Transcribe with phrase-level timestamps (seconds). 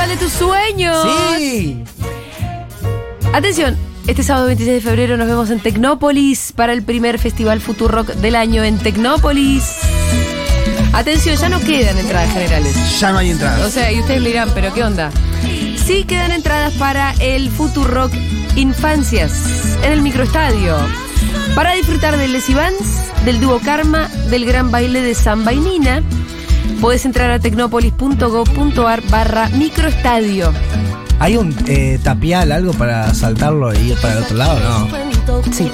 [0.00, 1.06] festival de tus sueños.
[1.38, 1.84] Sí.
[3.32, 3.76] Atención,
[4.06, 8.36] este sábado 26 de febrero nos vemos en Tecnópolis para el primer festival Futurock del
[8.36, 9.64] año en Tecnópolis.
[10.92, 12.98] Atención, ya no quedan entradas generales.
[12.98, 13.72] Ya no hay O entradas.
[13.72, 15.10] sea, y ustedes le dirán, ¿pero qué onda?
[15.86, 18.12] Sí quedan entradas para el Futurock
[18.56, 19.32] Infancias
[19.84, 20.76] en el microestadio.
[21.54, 22.78] Para disfrutar del Les Ivans,
[23.24, 26.02] del dúo Karma, del gran baile de Samba y Nina,
[26.80, 30.52] podés entrar a tecnopolis.gov.ar barra microestadio.
[31.18, 34.58] ¿Hay un eh, tapial, algo para saltarlo e ir para el otro lado?
[34.60, 35.09] No.
[35.52, 35.70] Sí.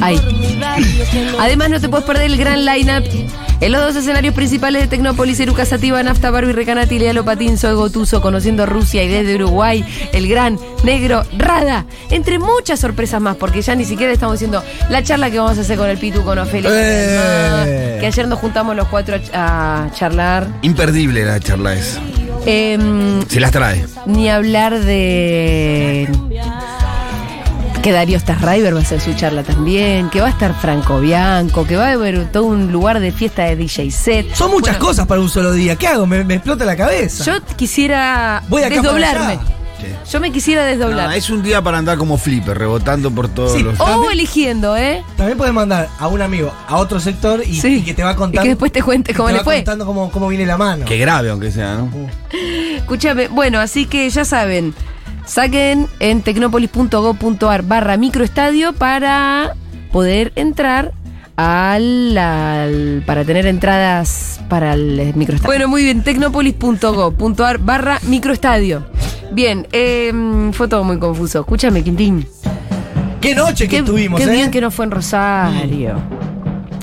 [0.00, 0.20] Ahí.
[1.40, 3.04] Además, no te puedes perder el gran lineup
[3.60, 7.74] en los dos escenarios principales de Tecnópolis, Eruca Sativa, Nafta, Barbie, Recanati, Lealo Patín, Soy
[7.74, 13.62] Gotuso, conociendo Rusia y desde Uruguay, el gran negro Rada, entre muchas sorpresas más, porque
[13.62, 16.38] ya ni siquiera estamos diciendo la charla que vamos a hacer con el Pitu, con
[16.38, 17.96] Ofelia, Eh.
[18.00, 20.46] que ayer nos juntamos los cuatro a, a charlar.
[20.62, 22.00] Imperdible la charla esa.
[22.44, 23.84] Em, Se las trae.
[24.04, 26.08] ni hablar de
[27.86, 31.64] que Darío Starriver va a hacer su charla también, que va a estar Franco Bianco,
[31.68, 34.34] que va a haber todo un lugar de fiesta de DJ set.
[34.34, 35.76] Son muchas Bueno, cosas para un solo día.
[35.76, 36.04] ¿Qué hago?
[36.04, 37.22] Me, me explota la cabeza.
[37.22, 39.38] Yo quisiera Voy acá para desdoblarme.
[40.10, 41.10] Yo me quisiera desdoblar.
[41.10, 43.62] No, es un día para andar como flipper, rebotando por todos Sí.
[43.62, 43.78] los.
[43.78, 45.04] o también- eligiendo, ¿eh?
[45.16, 47.76] También puedes mandar a un amigo a otro sector y, Sí.
[47.76, 48.42] y que te va Y contando.
[48.42, 49.56] que después te cuente cómo te le va fue.
[49.58, 50.84] contando cómo, cómo viene la mano.
[50.86, 51.88] Que grave, aunque sea, ¿no?
[52.78, 54.74] Escúchame, bueno, así que ya saben,
[55.26, 59.54] saquen en tecnopolis.gov.ar barra microestadio para
[59.92, 60.92] poder entrar
[61.36, 65.46] al, al- para tener entradas para el microestadio.
[65.50, 68.86] Bueno, muy bien, tecnopolis.gov.ar barra microestadio.
[69.32, 70.12] Bien, eh,
[70.52, 71.40] fue todo muy confuso.
[71.40, 72.26] Escúchame, Quintín.
[73.20, 74.30] Qué noche que Qué, tuvimos, qué ¿eh?
[74.30, 75.96] bien que no fue en Rosario.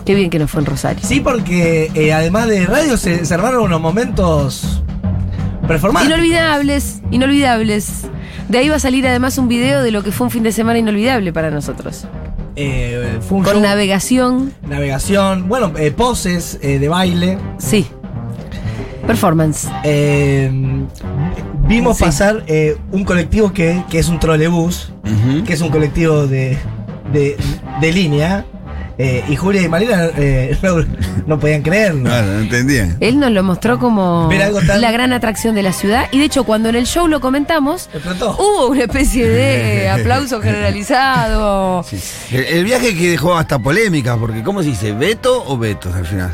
[0.06, 1.00] Qué bien que no fue en Rosario.
[1.02, 4.84] Sí, porque eh, además de radio se, se armaron unos momentos
[5.68, 6.10] performantes.
[6.12, 8.08] Inolvidables, inolvidables.
[8.50, 10.52] De ahí va a salir además un video de lo que fue un fin de
[10.52, 12.06] semana inolvidable para nosotros.
[12.56, 17.38] Eh, fue un Con show, navegación, navegación, bueno, eh, poses eh, de baile.
[17.58, 17.88] sí.
[19.08, 19.68] Performance.
[19.84, 20.50] Eh,
[21.68, 22.06] vimos Sí.
[22.06, 24.94] pasar eh, un colectivo que, que es un trolebús,
[25.46, 26.58] que es un colectivo de,
[27.12, 27.36] de,
[27.82, 28.46] de línea.
[28.98, 30.76] Eh, y Julia y Marina eh, no,
[31.28, 32.04] no podían creerlo.
[32.04, 32.98] Claro, no entendían.
[33.00, 34.30] Él nos lo mostró como
[34.68, 36.08] tan- la gran atracción de la ciudad.
[36.12, 38.36] Y de hecho, cuando en el show lo comentamos, Explotó.
[38.38, 41.84] hubo una especie de aplauso generalizado.
[41.84, 42.00] Sí.
[42.32, 44.92] El, el viaje que dejó hasta polémicas, porque ¿cómo se dice?
[44.94, 46.32] ¿Beto o Betos al final?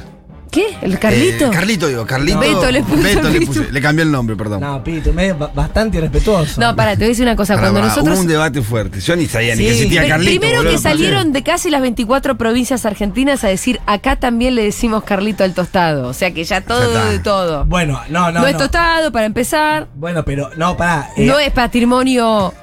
[0.52, 0.76] ¿Qué?
[0.82, 1.46] ¿El Carlito?
[1.48, 2.40] Eh, Carlito, digo, Carlito.
[2.40, 3.52] Beto le puso Beto el le, Pitu.
[3.54, 4.62] puse- le cambié el nombre, perdón.
[4.62, 6.60] No, Pito, medio ba- bastante irrespetuoso.
[6.60, 7.54] No, para, te voy a decir una cosa.
[7.54, 8.16] Pará, Cuando pará, nosotros.
[8.16, 9.00] Hubo un debate fuerte.
[9.00, 10.40] Yo ni sabía ni que existía Carlito.
[10.40, 10.72] Primero boludo.
[10.74, 15.44] que salieron de casi las 24 provincias argentinas a decir, acá también le decimos Carlito
[15.44, 16.08] al tostado.
[16.08, 17.66] O sea que ya todo de todo.
[17.66, 18.32] Bueno, no, no.
[18.32, 18.48] no, no.
[18.48, 19.88] es tostado, para empezar.
[19.96, 21.10] Bueno, pero no, pará.
[21.16, 22.54] eh, no es patrimonio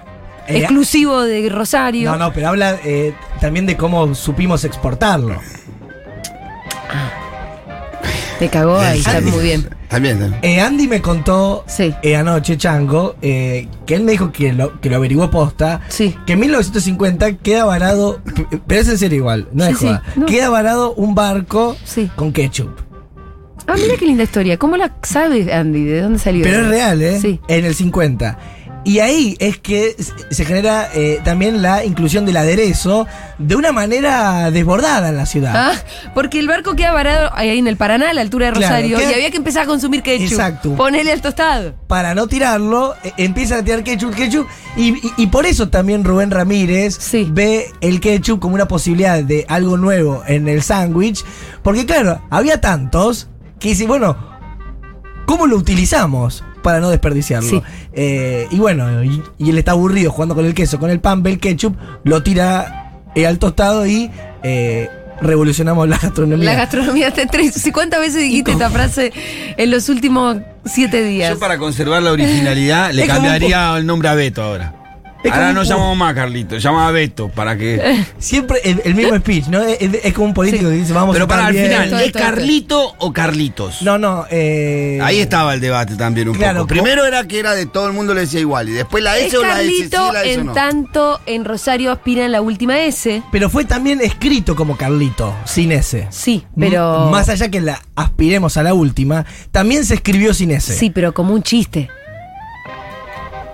[0.48, 2.10] eh, exclusivo de Rosario.
[2.10, 5.40] No, no, pero habla eh, también de cómo supimos exportarlo.
[8.38, 9.68] Te cagó ahí, está muy bien.
[9.88, 10.40] También, también.
[10.44, 11.94] Eh, Andy me contó Sí.
[12.02, 16.14] eh, anoche, Chango, eh, que él me dijo que lo, que lo averiguó posta, Sí.
[16.26, 18.20] que en 1950 queda varado,
[18.66, 20.26] pero es en serio igual, no Sí, es joda, no.
[20.26, 22.10] queda varado un barco Sí.
[22.14, 22.68] con ketchup.
[23.68, 24.58] Ah, mira qué linda historia.
[24.58, 25.84] ¿Cómo la sabes, Andy?
[25.84, 26.44] ¿De dónde salió?
[26.44, 27.18] Pero es real, ¿eh?
[27.20, 27.40] Sí.
[27.48, 28.38] En el 50.
[28.86, 29.96] Y ahí es que
[30.30, 33.04] se genera eh, también la inclusión del aderezo
[33.36, 35.52] de una manera desbordada en la ciudad.
[35.56, 35.72] Ah,
[36.14, 38.96] porque el barco queda varado ahí en el Paraná, a la altura de Claro, Rosario,
[38.98, 40.30] queda- y había que empezar a consumir ketchup.
[40.30, 40.76] Exacto.
[40.76, 41.74] Ponele al tostado.
[41.88, 44.46] Para no tirarlo, eh, empiezan a tirar ketchup, ketchup.
[44.76, 47.26] Y, y- y por eso también Rubén Ramírez Sí.
[47.28, 51.24] ve el ketchup como una posibilidad de algo nuevo en el sándwich.
[51.64, 53.26] Porque claro, había tantos
[53.58, 54.16] que dice, bueno,
[55.26, 56.44] ¿cómo lo utilizamos?
[56.66, 57.48] Para no desperdiciarlo.
[57.48, 57.62] Sí.
[57.92, 61.22] Eh, y bueno, y, y él está aburrido jugando con el queso, con el pan,
[61.22, 64.10] ve el ketchup, lo tira eh, al tostado y
[64.42, 64.90] eh,
[65.20, 66.44] revolucionamos la gastronomía.
[66.44, 67.70] La gastronomía te tres.
[67.72, 69.12] ¿Cuántas veces dijiste esta frase
[69.56, 71.34] en los últimos siete días?
[71.34, 74.74] Yo para conservar la originalidad le Es cambiaría el nombre a Beto ahora.
[75.28, 78.04] Es ahora no un- llamamos más a Carlito, llamamos a Beto para que.
[78.18, 79.62] Siempre el, el mismo speech, ¿no?
[79.62, 82.12] Es, es como un político que dice, vamos Pero a para al final, ¿es.
[82.12, 83.82] Carlito o Carlitos?
[83.82, 84.24] No, no.
[84.30, 86.68] Eh, Ahí estaba el debate también un Claro, poco.
[86.68, 89.36] Primero era que era de todo el mundo le decía igual y después la S
[89.36, 90.52] o la S sí, la S en no.
[90.52, 93.22] tanto en Rosario aspira en la última S.
[93.32, 96.06] Pero fue también escrito como Carlito, sin S.
[96.10, 97.02] Sí, pero.
[97.02, 100.74] M- Más allá que la aspiremos a la última, también se escribió sin S.
[100.74, 101.88] Sí, pero como un chiste.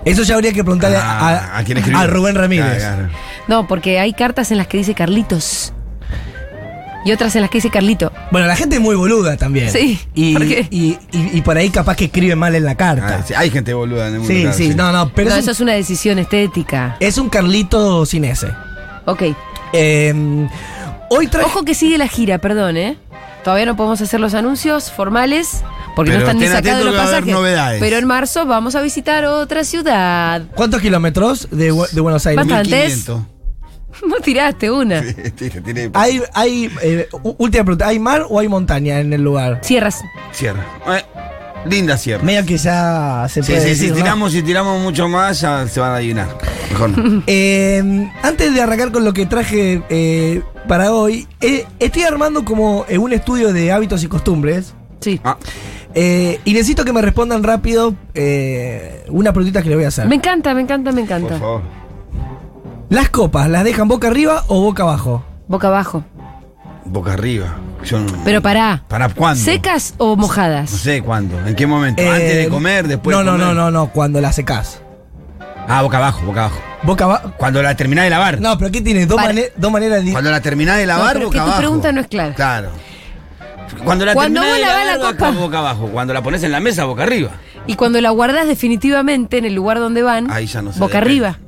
[0.05, 2.01] Eso ya habría que preguntarle Ah, a, ¿a quién escribió?
[2.01, 2.79] a Rubén Ramírez.
[2.79, 3.13] Claro, claro.
[3.49, 5.73] No, porque hay cartas en las que dice Carlitos.
[7.05, 8.13] Y otras en las que dice Carlito.
[8.31, 9.71] Bueno, la gente es muy boluda también.
[9.73, 10.69] Sí, Y, ¿por qué?
[10.71, 13.19] y, y- y por ahí capaz que escribe mal en la carta.
[13.21, 14.33] Ah, sí, hay gente boluda en el mundo.
[14.33, 16.97] sí, claro, sí, no, no, pero no, es, eso un, es una decisión estética.
[17.01, 18.49] es un Carlito sin ese.
[19.07, 19.23] Ok.
[19.73, 20.15] Eh,
[21.11, 21.29] hoy.
[21.45, 22.97] Ojo que sigue la gira, perdón, ¿eh?
[23.43, 25.65] Todavía no podemos hacer los anuncios formales
[25.97, 27.33] porque Pero no están ni sacados los pasajes.
[27.33, 27.81] novedades.
[27.81, 30.43] Pero en marzo vamos a visitar otra ciudad.
[30.55, 32.47] ¿Cuántos kilómetros de, Bu- de Buenos Aires?
[32.47, 32.77] Bastante.
[32.77, 33.21] 1500.
[34.09, 35.03] Vos tiraste una.
[35.37, 35.91] Tire, tire.
[35.95, 39.61] Hay, hay eh, u- última pregunta, ¿hay mar o hay montaña en el lugar?
[39.63, 40.01] Cierras.
[40.33, 40.65] Sierra.
[40.89, 41.05] Eh,
[41.67, 42.23] linda sierra.
[42.25, 43.97] Medio que ya se Sí, puede sí, decir, si ¿no?
[43.97, 46.37] tiramos, si tiramos mucho más, ya se van a adivinar.
[46.71, 47.23] Mejor no.
[47.27, 52.87] Eh, antes de arrancar con lo que traje eh, para hoy, eh, estoy armando como
[52.89, 54.75] eh, un estudio de hábitos y costumbres.
[55.01, 55.21] Sí.
[55.23, 55.37] Ah,
[55.95, 60.07] eh, y necesito que me respondan rápido eh, una preguntita que le voy a hacer.
[60.07, 61.29] Me encanta, me encanta, me encanta.
[61.29, 61.63] por favor.
[62.89, 65.25] ¿Las copas las dejan boca arriba o boca abajo?
[65.49, 66.05] Boca abajo.
[66.85, 67.57] Boca arriba.
[67.91, 68.85] No- Pero pará.
[68.87, 69.43] ¿Para cuándo?
[69.43, 70.71] ¿Secas o No mojadas?
[70.71, 71.37] sé cuándo.
[71.47, 72.01] ¿En qué momento?
[72.03, 72.87] Eh, ¿Antes de comer?
[72.87, 73.47] ¿Después no, de no, comer?
[73.49, 74.81] no, no, no, cuando la secás.
[75.69, 76.61] Ah, boca abajo, boca abajo.
[76.83, 77.33] Boca abajo.
[77.39, 78.41] Cuando la terminás de lavar.
[78.41, 79.07] No, pero ¿qué tiene?
[79.07, 79.29] Dos, Para.
[79.33, 80.13] mane- dos maneras de.
[80.13, 81.59] Cuando la terminás de lavar, pero boca que tu abajo.
[81.59, 82.35] pregunta no es clara.
[82.35, 82.69] Claro.
[83.85, 85.41] Cuando la Cuando terminás vos de lavás lavar, la boca, copa.
[85.41, 85.89] boca abajo.
[85.93, 87.31] Cuando la pones en la mesa, boca arriba.
[87.67, 90.99] Y cuando la guardás definitivamente en el lugar donde van, Ahí ya no sé, boca
[91.01, 91.27] depende.
[91.29, 91.39] arriba.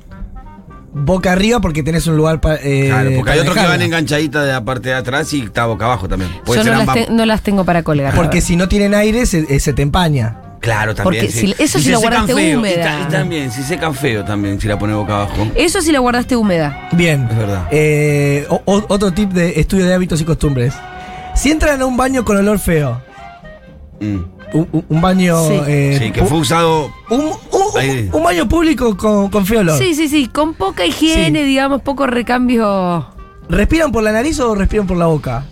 [0.97, 2.57] Boca arriba porque tenés un lugar para.
[2.57, 5.85] Claro, porque hay otros que van enganchaditas de la parte de atrás y está boca
[5.85, 6.31] abajo también.
[6.45, 8.13] Puede Yo ser no las, ambas- te- no las tengo para colgar.
[8.13, 10.37] la Porque si no tienen aire, se, eh, se te empaña.
[10.61, 11.25] Claro, también.
[11.25, 11.47] Porque sí.
[11.53, 12.57] si- eso Y si se la guardaste feo.
[12.59, 12.75] húmeda.
[12.75, 15.47] Y, ta- y también, si secan feo también, si la pones boca abajo.
[15.53, 16.87] Eso sí la guardaste húmeda.
[16.93, 17.27] Bien.
[17.29, 17.67] Es verdad.
[17.71, 20.73] Eh, o- otro tip de estudio de hábitos y costumbres.
[21.35, 23.01] Si entran a un baño con olor feo,
[23.99, 24.15] Mm.
[24.53, 25.37] un, un- un baño.
[25.47, 25.59] Sí.
[25.67, 26.91] eh, Sí, que fue usado.
[27.09, 28.09] un, un- Ahí.
[28.11, 29.77] un baño público con, con feo olor.
[29.77, 30.27] Sí, sí, sí.
[30.27, 31.45] Con poca higiene, Sí.
[31.45, 33.07] digamos, poco recambio.
[33.49, 35.45] ¿Respiran por la nariz o respiran por la boca?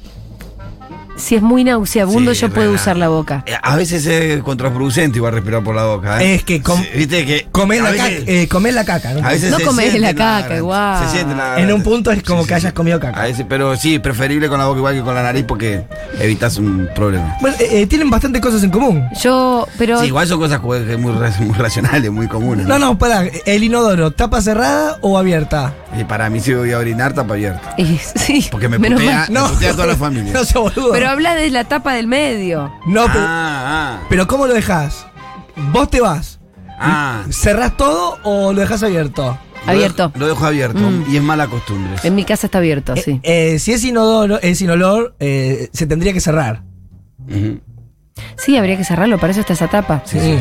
[1.15, 2.81] Si es muy nauseabundo, Sí, yo puedo verdad.
[2.81, 3.43] usar la boca.
[3.45, 6.21] Eh, A veces es contraproducente igual respirar por la boca.
[6.23, 6.35] ¿eh?
[6.35, 7.47] Es que com- Sí, Viste que.
[7.51, 9.13] Comés a la, veces- caca, eh, comés la caca.
[9.13, 9.25] ¿no?
[9.27, 11.05] a veces No siente la caca, igual.
[11.05, 13.21] Se siente la En un punto es como Sí, que sí, hayas comido A caca.
[13.21, 15.83] veces, pero sí, preferible con la boca igual que con la nariz porque
[16.19, 17.37] evitas un problema.
[17.41, 19.03] Bueno, eh, eh, tienen bastantes cosas en común.
[19.21, 19.99] Yo, pero.
[20.01, 22.65] Sí, igual son cosas muy, ra- muy racionales, muy comunes.
[22.65, 23.25] No, no, pará.
[23.45, 25.73] ¿El inodoro, tapa cerrada o abierta?
[25.97, 27.75] Y para mí si voy a orinar, tapa abierta.
[28.23, 29.43] Sí, Porque me menos putea, mal.
[29.43, 30.33] me putea toda la familia.
[30.33, 30.91] No se boludo.
[30.91, 32.71] Pero habla de la tapa del medio.
[32.85, 35.05] no, pero, ah, pero ¿cómo lo dejas?
[35.71, 36.39] Vos te vas.
[36.79, 37.31] ah, ah.
[37.31, 39.37] ¿Cerrás todo o lo dejas abierto?
[39.65, 40.09] Lo Abierto.
[40.09, 41.05] dejo- Lo dejo abierto Mm.
[41.09, 41.93] y es mala costumbre.
[42.03, 43.21] En mi casa está abierto, sí.
[43.23, 46.63] Eh, eh, si es inodoro, es sin olor, eh, se tendría que cerrar.
[48.37, 50.01] Sí, habría que cerrarlo, para eso está esa tapa.
[50.05, 50.37] Sí, sí.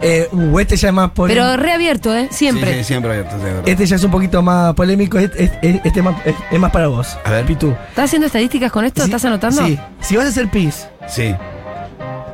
[0.00, 1.44] Eh, uh, este ya es más polémico.
[1.46, 2.28] Pero reabierto, ¿eh?
[2.30, 2.72] Siempre.
[2.72, 3.62] Sí, sí, siempre abierto, sí, verdad.
[3.68, 5.18] Este ya es un poquito más polémico.
[5.18, 7.18] Este, este- este es, más, es- es más para vos.
[7.24, 7.44] A ver.
[7.46, 7.74] Pitu.
[7.90, 9.02] ¿Estás haciendo estadísticas con esto?
[9.04, 9.66] ¿Estás anotando?
[9.66, 9.78] Sí.
[10.00, 11.34] Si vas a hacer pis, Sí.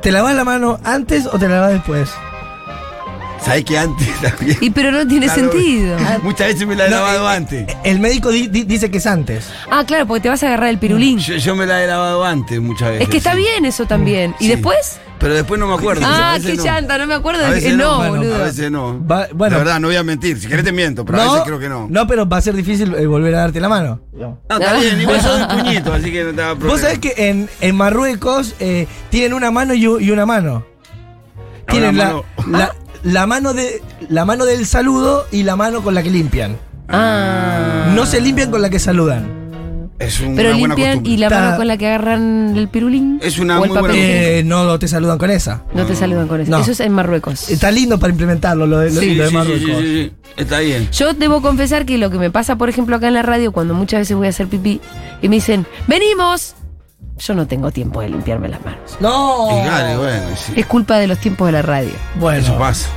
[0.02, 2.10] ¿te lavas la mano antes o te la lavas después?
[3.44, 4.56] ¿Sabés que antes también?
[4.60, 5.96] Y pero no tiene Claro, sentido.
[6.22, 7.76] Muchas veces me la he No, lavado eh, antes.
[7.84, 9.48] El médico di- di- dice que es antes.
[9.70, 11.18] Ah, claro, porque te vas a agarrar el pirulín.
[11.18, 13.02] Yo, yo me la he lavado antes muchas veces.
[13.04, 13.38] Es que está sí.
[13.38, 14.34] bien eso también.
[14.40, 14.50] ¿Y Sí.
[14.50, 14.98] después?
[15.18, 16.02] Pero después no me acuerdo.
[16.04, 16.64] Ah, qué no.
[16.64, 18.34] llanta, no me acuerdo A veces que no, no, bueno, boludo.
[18.36, 19.06] A veces no.
[19.06, 19.52] Va- bueno.
[19.56, 20.38] La verdad, no voy a mentir.
[20.40, 21.86] Si querés te miento, pero a veces creo que no.
[21.88, 24.00] No, pero va a ser difícil eh, volver a darte la mano.
[24.12, 25.00] No, está bien.
[25.00, 26.66] Igual sos un puñito, así que no te problema.
[26.66, 30.64] Vos sabés que en, en Marruecos eh, tienen una mano y, una mano.
[31.68, 32.24] Tienen la, mano.
[32.48, 32.74] la,
[33.04, 36.56] la mano de la mano del saludo y la mano con la que limpian.
[36.88, 37.92] Ah.
[37.94, 39.44] No se limpian con la que saludan.
[39.98, 41.12] Es una Pero buena limpian costumbre.
[41.12, 43.20] y la mano con la que agarran el pirulín.
[43.22, 43.88] Es una muy buena.
[43.94, 45.62] Eh, no te saludan con esa.
[45.72, 46.48] No te saludan con.
[46.50, 46.58] No.
[46.58, 47.48] Eso es en Marruecos.
[47.48, 49.78] Está lindo para implementarlo lo de, lo- Sí, lo de sí, sí, Marruecos.
[49.78, 50.12] sí, sí, sí.
[50.36, 50.88] Está bien.
[50.90, 53.72] Yo debo confesar que lo que me pasa, por ejemplo, acá en la radio, cuando
[53.74, 54.80] muchas veces voy a hacer pipí
[55.22, 56.54] y me dicen, ¡venimos!
[57.18, 58.96] Yo no tengo tiempo de limpiarme las manos.
[59.00, 59.48] No.
[59.62, 60.52] Y dale, bueno, sí.
[60.56, 61.92] Es culpa de los tiempos de la radio.
[62.18, 62.88] Bueno, Eso pasa.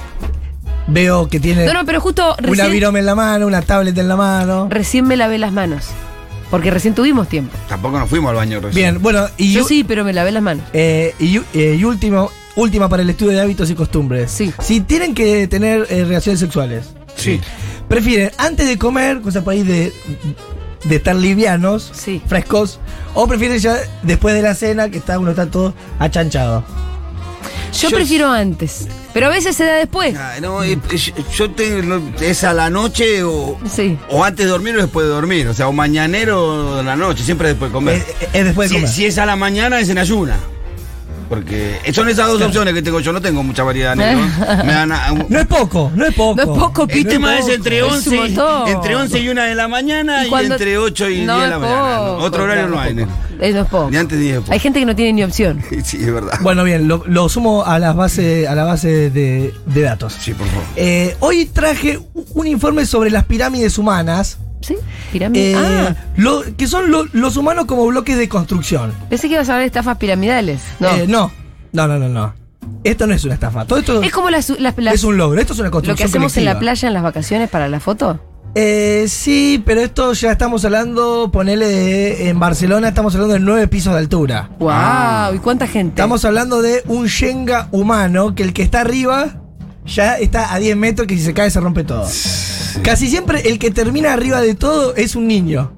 [0.88, 3.98] veo que tiene No, no, pero justo una recién, virome en la mano, una tablet
[3.98, 4.68] en la mano.
[4.70, 5.86] recién me lavé las manos.
[6.50, 7.56] Porque recién tuvimos tiempo.
[7.68, 8.74] Tampoco nos fuimos al baño recién.
[8.94, 10.64] Bien, bueno, y, Yo sí, pero me lavé las manos.
[10.74, 14.32] eh, y, eh, y último, última para el estudio de hábitos y costumbres.
[14.32, 14.54] Sí.
[14.60, 17.42] Si tienen que tener eh, relaciones sexuales, Sí.
[17.90, 19.94] prefieren antes de comer, cosa para ir de,
[20.84, 22.22] de estar livianos, Sí.
[22.27, 22.79] frescos,
[23.13, 26.63] o prefieren ya después de la cena que está uno está todo achanchado.
[27.74, 28.88] Yo, Yo- prefiero antes.
[29.13, 30.15] Pero a veces se da después.
[30.17, 30.77] Ah, no, eh,
[31.36, 32.01] yo- tengo.
[32.22, 33.60] ¿Es a la noche o.?
[33.72, 33.98] Sí.
[34.10, 35.48] O antes de dormir o después de dormir.
[35.48, 37.96] O sea, o mañanero o de la noche, siempre después de comer.
[37.98, 38.96] Es, es después de si, comer.
[38.96, 40.38] si es a la mañana, es en ayuna.
[41.29, 43.00] Porque son esas dos opciones que tengo.
[43.00, 44.22] Yo no tengo mucha variedad, negro.
[44.65, 46.36] Me dan a- un- No es poco, no es poco.
[46.36, 47.10] No es poco, el Pito.
[47.10, 48.67] tema es poco, entre es un 11, y- montón.
[48.69, 51.60] entre 11 y 1 de la mañana Y entre 8 y No 10 de la
[51.60, 51.98] mañana.
[51.98, 53.12] poco, Otro horario claro, no hay, negro.
[53.38, 53.89] No es poco.
[53.91, 54.51] Ni antes ni después.
[54.51, 55.62] Hay gente que no tiene ni opción.
[55.84, 56.39] Sí, es verdad.
[56.41, 60.13] Bueno, bien, lo, lo sumo a las bases, a la base de, de datos.
[60.19, 60.63] Sí, por favor.
[60.75, 62.00] Eh, hoy traje
[62.34, 64.76] un informe sobre las pirámides humanas, ¿Sí?
[65.12, 65.52] Pirámide.
[65.52, 68.92] eh, ah, lo- que son lo- los humanos como bloques de construcción.
[69.10, 70.62] pensé que ibas a hablar de estafas piramidales.
[70.80, 70.90] No.
[70.90, 71.32] Eh, no,
[71.74, 72.34] no, no, no, no.
[72.84, 73.66] Esto no es una estafa.
[73.66, 75.40] Todo esto es como las, las- las- es un logro.
[75.40, 77.80] Esto es una lo construcción que hacemos en la playa en las vacaciones para la
[77.80, 78.20] foto.
[78.56, 83.68] Eh, sí, pero esto ya estamos hablando, ponele de- en Barcelona, estamos hablando de nueve
[83.68, 84.50] pisos de altura.
[84.60, 85.36] ¡Wow!
[85.36, 85.92] ¿Y cuánta gente?
[85.92, 89.36] Estamos hablando de un Shenga humano que el que está arriba
[89.88, 92.08] ya está a 10 metros que si se cae se rompe todo.
[92.84, 95.74] Casi siempre el que termina arriba de todo es un niño.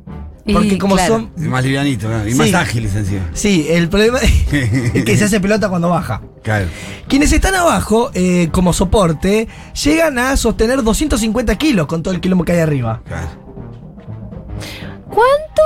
[0.45, 1.15] Y, Porque como claro.
[1.15, 1.31] son...
[1.37, 2.27] Es más livianito, ¿no?
[2.27, 2.37] y Sí.
[2.37, 3.29] más ágiles encima.
[3.33, 6.21] Sí, el problema es que se hace pelota cuando baja.
[6.41, 6.65] Claro.
[7.07, 9.47] Quienes están abajo, eh, como soporte,
[9.83, 13.01] llegan a sostener 250 kilos con todo el quilombo que hay arriba.
[13.07, 13.27] claro.
[15.09, 15.61] ¿Cuánto?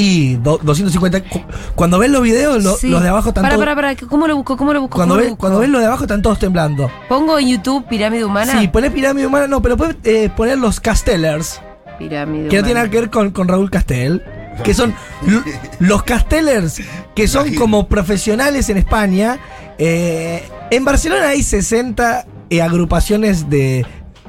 [0.00, 1.24] Y do- 250...
[1.24, 1.40] cu-
[1.74, 2.86] Cuando ven los videos, lo- Sí.
[2.88, 3.64] los de abajo están Para, todos...
[3.66, 3.96] para, para.
[3.96, 4.56] ¿Cómo lo busco?
[4.56, 4.94] ¿Cómo lo busco?
[4.96, 5.40] Cuando ¿Cómo lo ven, busco?
[5.40, 6.88] cuando ven los de abajo están todos temblando.
[7.08, 8.60] Pongo en YouTube pirámide humana.
[8.60, 11.60] Sí, pones pirámide humana, no, pero puedes eh, poner los Castellers,
[11.98, 14.22] Pirámide que no tiene nada que ver con, con Raúl Castel,
[14.62, 14.94] que son
[15.80, 16.80] los Castellers,
[17.16, 19.38] que son como profesionales en España.
[19.78, 23.84] Eh, en Barcelona hay 60 eh, agrupaciones de,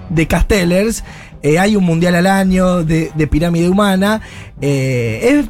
[0.09, 1.03] de Castellers,
[1.43, 4.21] eh, hay un mundial al año de, de pirámide humana.
[4.61, 5.49] eh, es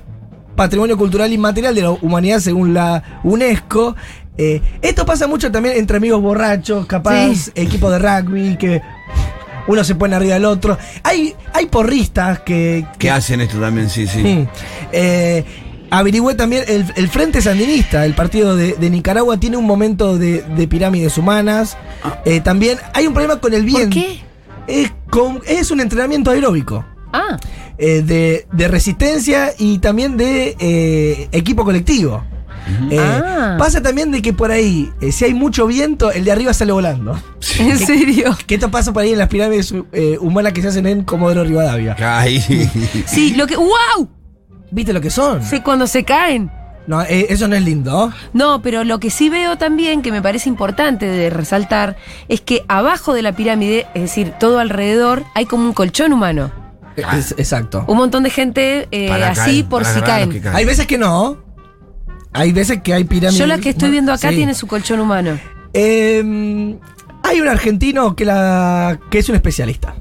[0.60, 3.96] patrimonio cultural inmaterial de la humanidad según la UNESCO.
[4.38, 7.52] Eh, esto pasa mucho también entre amigos borrachos, capaz, Sí.
[7.56, 8.82] equipos de rugby, que
[9.68, 10.78] uno se pone arriba del otro.
[11.04, 13.90] Hay, hay porristas que, ¿Qué hacen esto también?
[13.90, 14.46] Sí, sí.
[14.92, 15.46] Eh,
[15.92, 20.42] averigüé también, el, el Frente Sandinista, el partido de, de Nicaragua, tiene un momento de,
[20.42, 21.78] de pirámides humanas.
[22.26, 23.94] Eh, también hay un problema con el ¿Por viento.
[23.96, 24.20] qué?
[24.68, 26.84] Es, con- es un entrenamiento aeróbico.
[27.14, 27.38] Ah,
[27.78, 32.24] eh, de, de resistencia y también de eh, equipo colectivo.
[32.92, 33.56] Eh, Ah.
[33.58, 36.72] Pasa también de que por ahí, eh, si hay mucho viento, el de arriba sale
[36.72, 37.20] volando.
[37.58, 38.38] ¿en serio?
[38.46, 41.44] Que esto pasa por ahí en las pirámides eh, humanas que se hacen en Comodoro
[41.44, 41.96] Rivadavia.
[42.00, 42.40] Ay.
[43.08, 43.56] Sí, lo que.
[43.56, 44.08] ¡Wow!
[44.72, 45.42] ¿Viste lo que son?
[45.44, 46.52] Sé cuando se caen.
[46.86, 48.12] No, eh, eso no es lindo.
[48.34, 51.98] No, pero lo que sí veo también, que me parece importante de resaltar,
[52.28, 56.52] es que abajo de la pirámide, es decir, todo alrededor, hay como un colchón humano.
[56.96, 57.86] Es- exacto.
[57.88, 60.30] Un montón de gente eh, Para así caer, por para si agarrar caen.
[60.30, 60.56] los que caen.
[60.56, 61.38] Hay veces que no.
[62.34, 63.40] Hay veces que hay pirámides.
[63.40, 64.36] Yo la que estoy viendo acá Sí.
[64.36, 65.40] tiene su colchón humano.
[65.74, 66.78] Eh,
[67.24, 69.96] hay un argentino que, la, que es un especialista.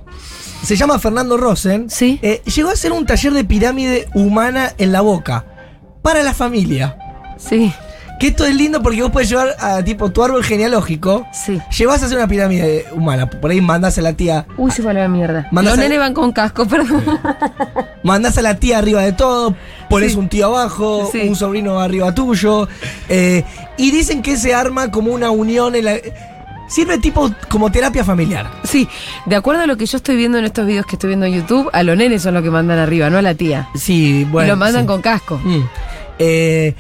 [0.62, 1.88] Se llama Fernando Rosen.
[1.88, 2.18] Sí.
[2.23, 5.45] Eh, llegó a hacer un taller de pirámide humana en la boca.
[6.02, 6.97] Para la familia.
[7.38, 7.73] Sí,
[8.18, 11.26] Que esto es lindo porque vos podés llevar a tipo tu árbol genealógico.
[11.32, 11.60] sí.
[11.78, 13.30] Llevas a hacer una pirámide humana.
[13.30, 14.44] Por ahí mandás a la tía.
[14.56, 15.46] Uy, se fue a la mierda.
[15.52, 17.04] Mandás Los a- nenes van con casco, perdón.
[18.02, 19.54] Mandás a la tía arriba de todo.
[19.88, 20.18] Pones Sí.
[20.18, 21.08] un tío abajo.
[21.12, 21.20] Sí.
[21.28, 22.68] Un sobrino arriba tuyo.
[23.08, 23.44] eh,
[23.76, 25.96] y dicen que se arma como una unión en la.
[26.68, 28.50] Sirve tipo como terapia familiar.
[28.64, 28.87] Sí,
[29.25, 31.32] de acuerdo a lo que yo estoy viendo en estos videos que estoy viendo en
[31.34, 33.68] YouTube, a los nenes son los que mandan arriba, no a la tía.
[33.75, 34.48] Sí, bueno.
[34.48, 34.87] y lo mandan sí.
[34.87, 35.40] con casco.
[35.42, 35.62] Mm.
[36.18, 36.75] Eh,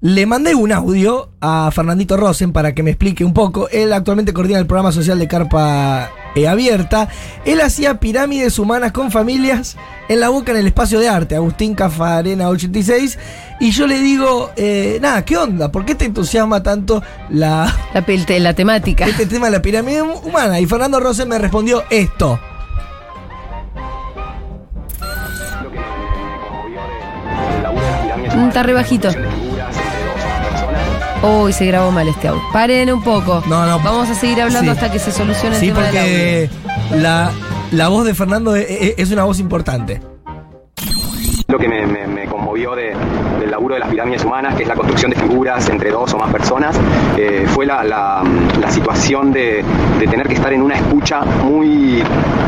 [0.00, 3.68] le mandé un audio a Fernandito Rosen para que me explique un poco.
[3.70, 7.08] Él actualmente coordina el programa social de Carpa eh, Abierta.
[7.44, 9.76] Él hacía pirámides humanas con familias
[10.08, 13.18] en la boca en el espacio de arte, Agustín Cafarena 86.
[13.58, 15.72] Y yo le digo, eh, nada, ¿qué onda?
[15.72, 18.04] ¿Por qué te entusiasma tanto la, La,
[18.38, 19.04] la temática.
[19.04, 20.60] este tema de la pirámide humana?
[20.60, 22.38] Y Fernando Rosen me respondió esto.
[28.36, 29.08] Mm, Está re bajito.
[31.22, 32.42] Uy, se grabó mal este audio.
[32.52, 33.42] Paren un poco.
[33.48, 33.78] No, no.
[33.80, 34.78] Vamos a seguir hablando Sí.
[34.78, 36.12] hasta que se solucione el Sí, tema del audio.
[36.12, 36.50] porque
[37.00, 37.30] la,
[37.72, 40.00] la voz de Fernando e- e- es una voz importante.
[41.48, 42.94] Lo que me, me- me conmovió de-
[43.58, 46.30] laburo de las pirámides humanas, que es la construcción de figuras entre dos o más
[46.30, 46.78] personas,
[47.16, 49.64] eh, fue la, la situación de,
[49.98, 52.00] tener que estar en una escucha muy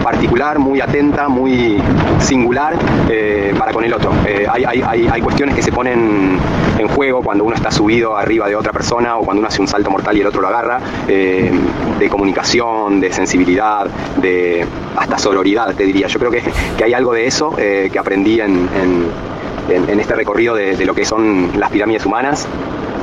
[0.04, 1.82] particular, muy atenta, muy
[2.20, 2.74] singular
[3.08, 4.12] eh, para con el otro.
[4.24, 6.38] Eh, hay, cuestiones que se ponen
[6.78, 9.66] en juego cuando uno está subido arriba de otra persona o cuando uno hace un
[9.66, 13.86] salto mortal y el otro lo agarra, de comunicación, de sensibilidad,
[14.16, 14.64] de
[14.96, 16.06] hasta sororidad, te diría.
[16.06, 16.42] Yo creo que,
[16.84, 19.39] hay algo de eso que aprendí en, en-
[19.76, 22.46] en- este recorrido de, de lo que son las pirámides humanas.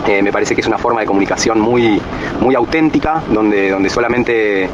[0.08, 2.00] Eh, me parece que es una forma de comunicación muy,
[2.40, 4.70] muy auténtica, donde, donde solamente eh,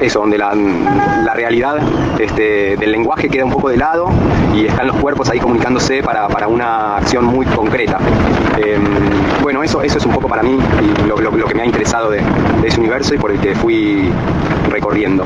[0.00, 1.78] eso, donde la, la realidad
[2.18, 4.08] este, del lenguaje queda un poco de lado
[4.54, 7.98] y están los cuerpos ahí comunicándose para, para una acción muy concreta.
[8.58, 8.78] Eh,
[9.42, 10.56] bueno, eso, eso es un poco para mí
[11.08, 12.20] lo, lo- lo que me ha interesado de,
[12.62, 14.10] de ese universo y por el que fui
[14.70, 15.24] recorriendo.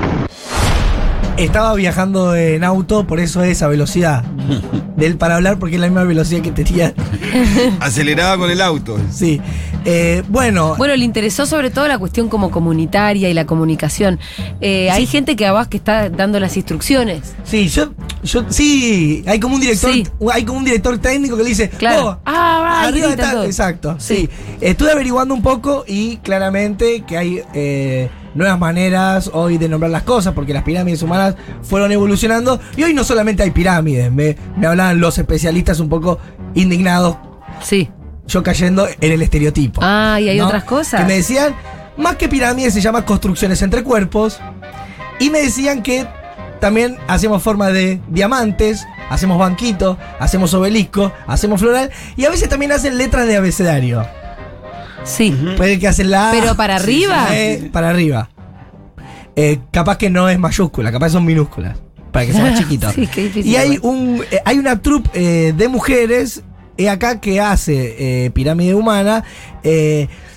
[1.36, 4.22] Estaba viajando en auto, por eso esa velocidad
[4.96, 6.94] del para hablar, porque es la misma velocidad que tenía.
[7.80, 8.96] Aceleraba con el auto.
[9.10, 9.40] Sí.
[9.84, 14.18] Eh, bueno, Bueno, le interesó sobre todo la cuestión como comunitaria y la comunicación.
[14.60, 17.34] Eh, Hay gente que además que está dando las instrucciones.
[17.42, 20.06] sí, yo, yo, sí, hay como un director, Sí.
[20.32, 22.06] hay como un director técnico que le dice, Claro.
[22.10, 23.44] "Oh, Ah, va, arriba está, todo".
[23.44, 24.14] exacto, sí.
[24.16, 24.28] Sí.
[24.60, 30.02] Estuve averiguando un poco y claramente que hay eh, nuevas maneras hoy de nombrar las
[30.02, 34.66] cosas, porque las pirámides humanas fueron evolucionando y hoy no solamente hay pirámides, me, me
[34.66, 36.18] hablaban los especialistas un poco
[36.54, 37.16] indignados
[37.62, 37.88] Sí.
[38.26, 39.80] yo cayendo en el estereotipo.
[39.84, 41.00] Ah, y hay otras cosas.
[41.00, 41.54] Que me decían,
[41.96, 44.40] más que pirámides se llama construcciones entre cuerpos.
[45.20, 46.06] Y me decían que
[46.60, 51.90] también hacemos forma de diamantes, hacemos banquito, hacemos obelisco, hacemos floral.
[52.16, 54.04] Y a veces también hacen letras de abecedario.
[55.04, 55.36] Sí.
[55.56, 57.26] Puede que hacen la A, ¿Pero para arriba?
[57.32, 58.30] eh, para arriba.
[59.36, 61.76] Eh, capaz que no es mayúscula, capaz son minúsculas.
[62.12, 62.90] Para que sea más chiquito.
[62.92, 66.42] Sí, qué difícil Y hay, un, eh, hay una troupe de mujeres
[66.90, 69.24] acá que hace pirámide humana.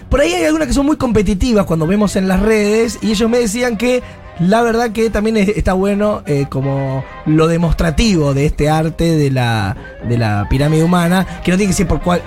[0.10, 3.00] por ahí hay algunas que son muy competitivas cuando vemos en las redes.
[3.02, 4.02] Y ellos me decían que
[4.40, 9.32] la verdad que también es- está bueno eh, como lo demostrativo de este arte de
[9.32, 9.76] la,
[10.08, 11.26] de la pirámide humana.
[11.44, 12.22] Que no tiene que ser por cual,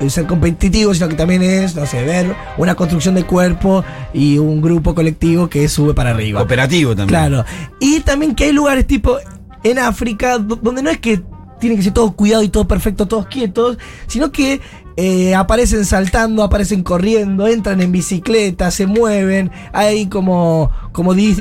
[0.00, 3.84] eh, ser competitivo, sino que también es, no sé, ver una construcción de cuerpo
[4.14, 6.40] y un grupo colectivo que sube para arriba.
[6.42, 7.08] Operativo también.
[7.08, 7.44] Claro.
[7.80, 9.16] Y también que hay lugares tipo
[9.64, 11.20] en África do- donde no es que
[11.58, 14.60] tiene que ser todo cuidado y todo perfecto, todos quietos, sino que
[15.00, 19.52] eh, aparecen saltando, aparecen corriendo, entran en bicicleta, se mueven.
[19.72, 21.40] Hay como, como di-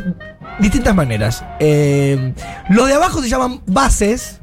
[0.59, 1.43] distintas maneras.
[1.59, 2.33] Eh,
[2.69, 4.39] los de abajo se llaman bases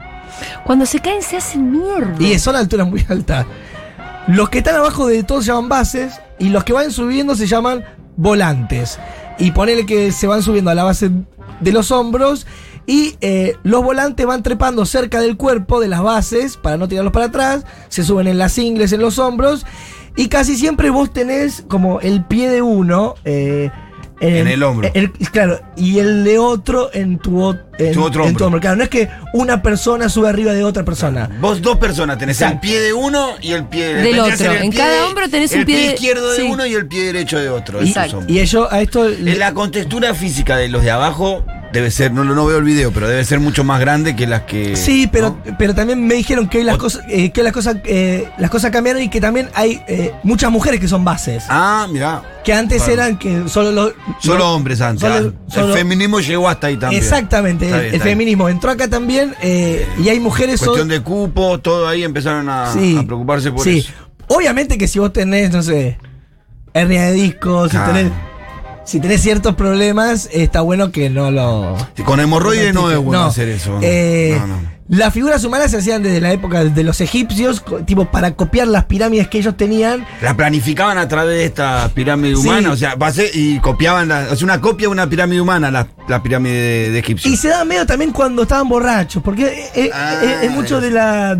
[0.66, 2.16] Cuando se caen se hacen mierda.
[2.18, 3.46] y son alturas muy altas.
[4.26, 7.46] Los que están abajo de todos se llaman bases y los que van subiendo se
[7.46, 7.84] llaman
[8.16, 8.98] volantes.
[9.38, 11.10] Y ponele que se van subiendo a la base
[11.60, 12.46] de los hombros
[12.86, 17.12] y eh, los volantes van trepando cerca del cuerpo de las bases para no tirarlos
[17.12, 19.64] para atrás, se suben en las ingles, en los hombros
[20.16, 23.70] y casi siempre vos tenés como el pie de uno eh,
[24.20, 24.88] En el hombro.
[24.94, 28.46] el- claro, y el de otro en tu, en, Tu otro en tu hombro.
[28.46, 28.60] hombro.
[28.60, 31.28] Claro, no es que una persona sube arriba de otra persona.
[31.40, 32.54] Vos dos personas tenés Exacto.
[32.54, 34.52] el pie de uno y el pie Del otro.
[34.52, 36.42] En pie cada de- hombro tenés un el pie de- izquierdo de sí.
[36.48, 37.82] uno y el pie derecho de otro.
[37.82, 37.92] Y,
[38.28, 39.08] y ellos a esto.
[39.08, 41.44] En la contextura física de los de abajo
[41.74, 44.42] debe ser, no, no veo el video, pero debe ser mucho más grande que las
[44.42, 44.76] que.
[44.76, 45.56] Sí, pero, ¿no?
[45.58, 48.70] pero también me dijeron que hoy las cosas, eh, que las cosas, eh, las cosas
[48.70, 51.44] cambiaron y que también hay eh, muchas mujeres que son bases.
[51.50, 52.22] Ah, mirá.
[52.44, 52.92] que antes claro.
[53.02, 53.92] eran que solo los.
[54.20, 55.02] Solo los- hombres antes.
[55.06, 55.50] solo- ah.
[55.52, 57.02] solo- el feminismo llegó hasta ahí también.
[57.02, 60.60] Exactamente, Está el, bien, feminismo entró acá también eh, y hay mujeres.
[60.60, 63.78] Cuestión son- de cupo, todo ahí empezaron a, Sí, a preocuparse por sí.
[63.78, 63.92] eso.
[64.28, 65.98] Obviamente que si vos tenés, no sé,
[66.72, 68.10] hernia de disco, si tenés.
[68.84, 71.76] Si tenés ciertos problemas, está bueno que no lo.
[72.04, 73.26] Con hemorroides no es bueno No.
[73.26, 73.72] hacer eso.
[73.72, 73.80] no.
[73.82, 74.74] Eh, No, no.
[74.86, 78.84] Las figuras humanas se hacían desde la época de los egipcios, tipo para copiar las
[78.84, 80.06] pirámides que ellos tenían.
[80.20, 82.42] La planificaban a través de esta pirámide Sí.
[82.42, 82.94] humana, o sea,
[83.32, 86.98] y copiaban, la, es una copia de una pirámide humana, la, la pirámide de, de
[86.98, 87.32] Egipcio.
[87.32, 90.78] Y se da medio también cuando estaban borrachos, porque es, es- Ah, es- es mucho
[90.82, 91.38] de la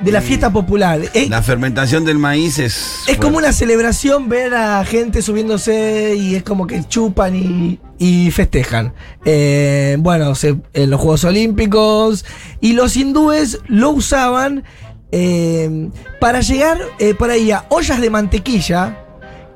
[0.00, 1.00] de la fiesta popular.
[1.14, 3.04] Es, La fermentación del maíz es.
[3.08, 8.30] es como una celebración ver a gente subiéndose y es como que chupan y, y
[8.30, 8.92] festejan.
[9.24, 12.24] Eh, bueno, se- en los Juegos Olímpicos.
[12.60, 14.64] Y los hindúes lo usaban
[15.12, 15.88] eh,
[16.20, 18.98] para llegar eh, por ahí a ollas de mantequilla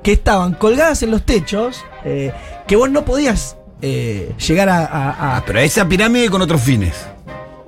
[0.03, 1.85] que estaban colgadas en los techos,
[2.67, 6.95] que vos no podías llegar a- a- a Pero esa pirámide con otros fines.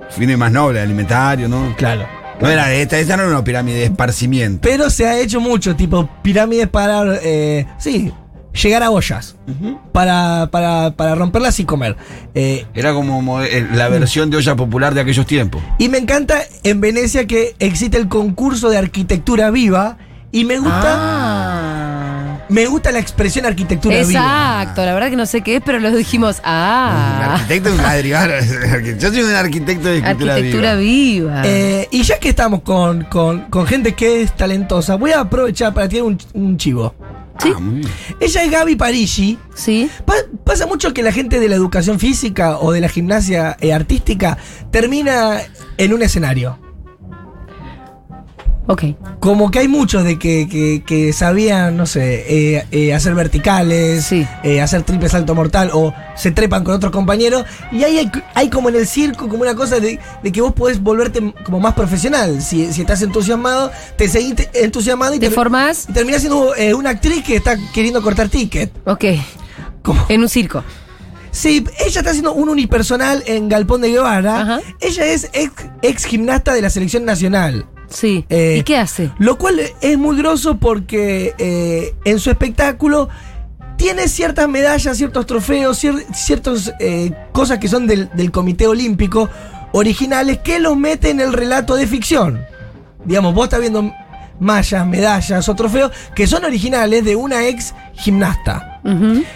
[0.09, 1.75] Fines más nobles, alimentarios, ¿no?
[1.75, 2.07] Claro.
[2.41, 4.59] No era esta, esta no era una pirámide de esparcimiento.
[4.67, 8.11] Pero se ha hecho mucho, tipo pirámides para, eh, sí,
[8.61, 9.35] llegar a ollas.
[9.91, 11.95] para, para, para romperlas y comer.
[12.35, 15.61] Eh, Era como mo- eh, la versión de olla popular de aquellos tiempos.
[15.79, 19.97] y me encanta en Venecia que existe el concurso de arquitectura viva.
[20.35, 21.52] Y me gusta, Ah.
[22.49, 24.09] Me gusta la expresión arquitectura viva.
[24.09, 26.41] Exacto, la verdad que no sé qué es, pero lo dijimos.
[26.43, 28.33] Ah, arquitecto es un ladrillero.
[28.99, 31.41] Yo soy un arquitecto de escritura arquitectura viva.
[31.41, 31.41] viva.
[31.45, 35.73] Eh, y ya que estamos con, con- con gente que es talentosa, voy a aprovechar
[35.73, 36.93] para tirar un, un chivo.
[37.39, 37.51] Sí.
[37.55, 37.59] Ah.
[38.19, 39.39] Ella es Gaby Parigi.
[39.55, 39.89] sí.
[40.05, 43.73] Pa- pasa mucho que la gente de la educación física o de la gimnasia eh,
[43.73, 44.37] artística
[44.71, 45.39] termina
[45.77, 46.59] en un escenario.
[48.65, 48.83] Ok.
[49.19, 52.23] Como que hay muchos de que, que- que sabían, no sé,
[52.57, 54.25] eh, eh, hacer verticales, Sí.
[54.43, 57.43] eh, hacer triple salto mortal o se trepan con otros compañeros.
[57.73, 60.53] Y ahí hay, hay como en el circo, como una cosa de, de que vos
[60.53, 62.41] podés volverte como más profesional.
[62.41, 65.87] Si, si estás entusiasmado, te seguís te- entusiasmado y ¿Te ter- formás?
[65.89, 68.71] y terminás siendo eh, una actriz que está queriendo cortar ticket.
[68.85, 69.03] Ok.
[69.81, 70.63] Como- En un circo.
[71.31, 74.39] Sí, ella está haciendo un unipersonal en Galpón de Guevara.
[74.41, 74.59] Ajá.
[74.79, 77.65] Ella es ex, ex gimnasta de la selección nacional.
[77.93, 78.25] Sí.
[78.29, 79.11] Eh, ¿Y qué hace?
[79.19, 83.07] Lo cual es muy groso porque eh, en su espectáculo
[83.77, 89.29] tiene ciertas medallas, ciertos trofeos, cier- ciertas eh, cosas que son del, del Comité Olímpico
[89.73, 92.41] originales que los mete en el relato de ficción.
[93.05, 93.91] Digamos, vos estás viendo
[94.39, 98.81] mallas, medallas o trofeos que son originales de una ex gimnasta.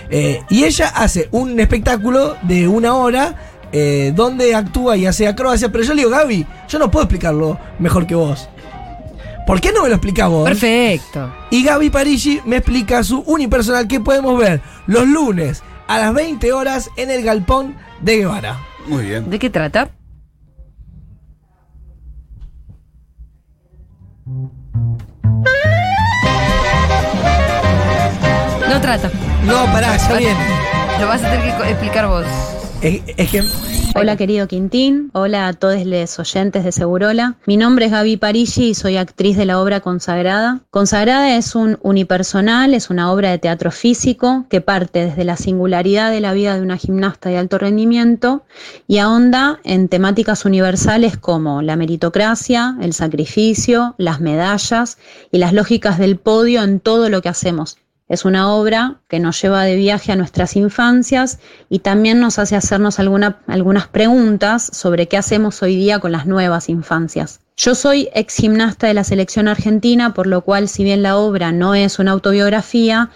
[0.09, 3.35] Eh, y ella hace un espectáculo de una hora
[3.79, 5.71] eh, donde actúa y hace acrobacia.
[5.71, 8.49] Pero yo le digo, Gaby, yo no puedo explicarlo mejor que vos.
[9.45, 10.49] ¿Por qué no me lo explicás vos?
[10.49, 11.31] Perfecto.
[11.51, 16.51] Y Gaby Parigi me explica su unipersonal que podemos ver los lunes a las 20
[16.53, 18.59] horas en el galpón de Guevara.
[18.87, 19.29] Muy bien.
[19.29, 19.91] ¿De qué trata?
[28.67, 29.11] No trata.
[29.45, 30.35] No, pará, está bien.
[30.99, 32.25] Lo vas a tener que explicar vos.
[33.95, 37.35] Hola querido Quintín, hola a todos los oyentes de Segurola.
[37.47, 40.61] Mi nombre es Gaby Parigi y soy actriz de la obra Consagrada.
[40.69, 46.11] Consagrada es un unipersonal, es una obra de teatro físico que parte desde la singularidad
[46.11, 48.43] de la vida de una gimnasta de alto rendimiento
[48.87, 54.99] y ahonda en temáticas universales como la meritocracia, el sacrificio, las medallas
[55.31, 57.79] y las lógicas del podio en todo lo que hacemos.
[58.09, 61.39] Es una obra que nos lleva de viaje a nuestras infancias
[61.69, 66.25] y también nos hace hacernos alguna- algunas preguntas sobre qué hacemos hoy día con las
[66.25, 67.41] nuevas infancias.
[67.57, 71.51] Yo soy ex gimnasta de la selección argentina, por lo cual si bien la obra
[71.51, 73.09] no es una autobiografía,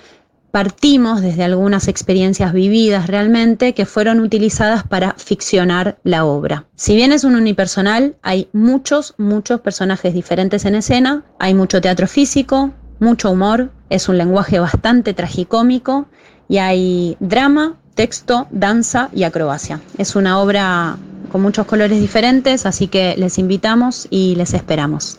[0.52, 6.66] partimos desde algunas experiencias vividas realmente que fueron utilizadas para ficcionar la obra.
[6.76, 12.06] Si bien es un unipersonal, hay muchos, muchos personajes diferentes en escena, hay mucho teatro
[12.08, 16.06] físico, mucho humor, es un lenguaje bastante tragicómico
[16.48, 19.82] y hay drama, texto, danza y acrobacia.
[19.98, 20.98] Es una obra
[21.32, 25.18] con muchos colores diferentes, así que les invitamos y les esperamos.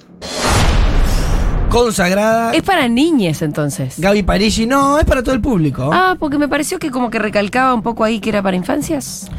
[1.70, 2.52] consagrada.
[2.52, 3.98] Es para niñes entonces.
[3.98, 5.90] Gaby Parigi, no, es para todo el público.
[5.92, 9.30] Ah, porque me pareció que como que recalcaba un poco ahí que era para infancias.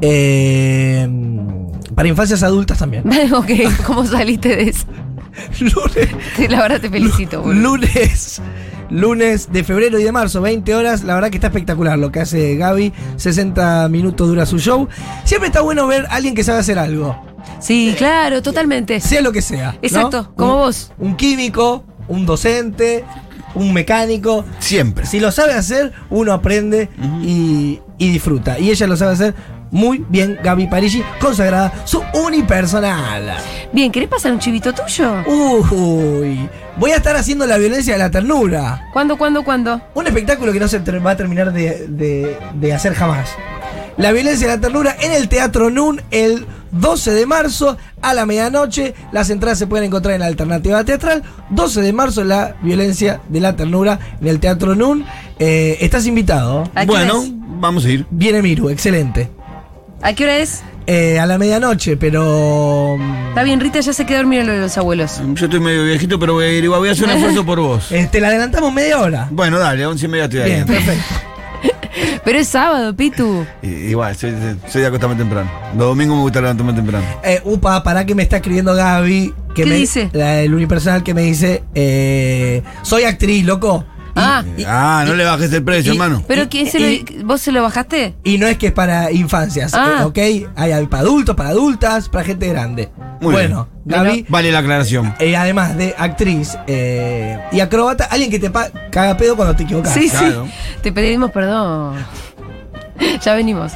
[0.00, 1.08] Eh,
[1.94, 3.04] para infancias adultas también.
[3.34, 3.50] ok,
[3.86, 4.86] ¿cómo saliste de eso?
[5.60, 6.08] Lunes.
[6.36, 7.42] Sí, La verdad te felicito.
[7.42, 7.62] boludo.
[7.76, 8.40] Lunes,
[8.90, 11.04] lunes de febrero y de marzo, 20 horas.
[11.04, 12.92] La verdad que está espectacular lo que hace Gaby.
[13.16, 14.88] 60 minutos dura su show.
[15.24, 17.16] Siempre está bueno ver a alguien que sabe hacer algo,
[17.60, 19.00] Sí, claro, totalmente.
[19.00, 19.72] sea lo que sea.
[19.72, 19.78] ¿no?
[19.82, 20.92] Exacto, como Un- vos.
[20.98, 23.04] Un químico, un docente,
[23.54, 24.44] un mecánico.
[24.60, 25.06] Siempre.
[25.06, 26.88] Si lo sabe hacer, uno aprende
[27.22, 28.58] y, y disfruta.
[28.58, 29.34] Y ella lo sabe hacer
[29.70, 33.34] muy bien, Gaby Parigi, consagrada su unipersonal.
[33.72, 35.12] Bien, ¿querés pasar un chivito tuyo?
[35.26, 38.88] Uy, voy a estar haciendo la violencia de la ternura.
[38.92, 39.80] ¿Cuándo, cuándo, cuándo?
[39.94, 43.30] Un espectáculo que no se va a terminar de, de- de hacer jamás.
[43.96, 48.26] La violencia de la ternura en el Teatro NUN el 12 de marzo a la
[48.26, 48.94] medianoche.
[49.10, 51.24] Las entradas se pueden encontrar en la alternativa teatral.
[51.50, 55.04] 12 de marzo la violencia de la ternura en el Teatro NUN.
[55.40, 56.70] Eh, estás invitado.
[56.76, 57.30] ¿A qué Bueno, es?
[57.60, 58.06] vamos a ir.
[58.10, 59.30] Viene Miru, excelente.
[60.02, 60.62] ¿A qué hora es?
[60.86, 62.96] Eh, a la medianoche, pero...
[62.98, 65.20] mm, Está bien, Rita ya se quedó dormida lo de los abuelos.
[65.34, 66.80] Yo estoy medio viejito, pero voy a ir igual.
[66.80, 67.92] Voy a hacer un esfuerzo por vos.
[67.92, 69.28] eh, te la adelantamos media hora.
[69.30, 70.50] Bueno, dale, a once y media estoy ahí.
[70.52, 71.14] Bien, perfecto.
[72.24, 73.44] Pero es sábado, Pitu.
[73.62, 74.32] Igual, soy,
[74.68, 75.50] soy de acostarme temprano.
[75.76, 77.04] Los domingos me gusta levantarme temprano.
[77.24, 79.34] Eh, upa, para que me está escribiendo Gaby.
[79.54, 80.08] Que ¿Qué me- dice?
[80.12, 83.84] la- el unipersonal que me dice, eh, soy actriz, loco.
[84.20, 84.44] Ah.
[84.56, 86.22] y, ah, no le bajes el precio, y- hermano.
[86.26, 88.14] ¿Pero quién se y- lo, vos se lo bajaste?
[88.24, 89.98] y no es que es para infancias, Ah.
[90.00, 90.18] eh, ¿ok?
[90.56, 92.90] Hay, para adultos, para adultas, para gente grande.
[93.20, 94.04] Muy bueno, bien.
[94.04, 95.14] Gaby, Vale la aclaración.
[95.18, 98.50] eh, además de actriz eh, y acróbata, alguien que te
[98.90, 99.92] caga pedo cuando te equivocas.
[99.92, 100.44] sí, claro.
[100.46, 100.52] sí.
[100.82, 101.96] Te pedimos perdón.
[103.24, 103.72] ya venimos.